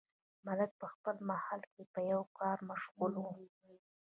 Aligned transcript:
ملکه 0.45 0.75
په 0.81 0.87
خپل 0.93 1.15
محل 1.29 1.61
کې 1.73 1.83
په 1.93 1.99
یوه 2.11 2.25
کار 2.39 2.57
مشغوله 2.69 3.19
وه. 3.25 3.33